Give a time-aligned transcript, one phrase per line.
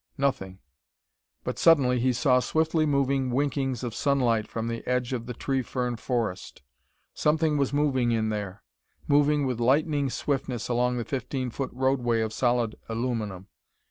[0.17, 0.57] Nothing....
[1.43, 5.61] But suddenly he saw swiftly moving winkings of sunlight from the edge of the tree
[5.61, 6.63] fern forest.
[7.13, 8.63] Something was moving in there,
[9.07, 13.45] moving with lightning swiftness along the fifteen foot roadway of solid aluminum.